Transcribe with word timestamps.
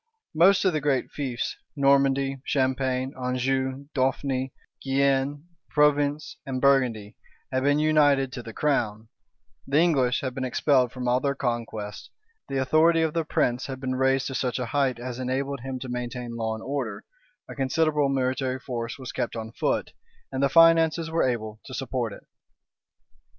Most 0.33 0.65
of 0.65 0.73
the 0.73 0.81
great 0.81 1.11
fiefs, 1.11 1.55
Normandy, 1.75 2.41
Champagne, 2.43 3.13
Anjou, 3.15 3.87
Dauphny, 3.93 4.51
Guienne, 4.81 5.43
Provence, 5.69 6.37
and 6.43 6.59
Burgundy, 6.59 7.15
had 7.51 7.61
been 7.61 7.77
united 7.77 8.31
to 8.33 8.41
the 8.41 8.51
crown; 8.51 9.09
the 9.67 9.77
English 9.77 10.21
had 10.21 10.33
been 10.33 10.43
expelled 10.43 10.91
from 10.91 11.07
all 11.07 11.19
their 11.19 11.35
conquests; 11.35 12.09
the 12.49 12.57
authority 12.59 13.03
of 13.03 13.13
the 13.13 13.23
prince 13.23 13.67
had 13.67 13.79
been 13.79 13.93
raised 13.93 14.25
to 14.25 14.33
such 14.33 14.57
a 14.57 14.65
height 14.65 14.97
as 14.97 15.19
enabled 15.19 15.59
him 15.59 15.77
to 15.77 15.87
maintain 15.87 16.35
law 16.35 16.55
and 16.55 16.63
order; 16.63 17.03
a 17.47 17.53
considerable 17.53 18.09
military 18.09 18.57
force 18.57 18.97
was 18.97 19.11
kept 19.11 19.35
on 19.35 19.51
foot, 19.51 19.93
and 20.31 20.41
the 20.41 20.49
finances 20.49 21.11
were 21.11 21.29
able 21.29 21.59
to 21.63 21.75
support 21.75 22.11
it. 22.11 22.23